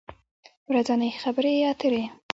[0.69, 2.03] ورځنۍ خبری اتری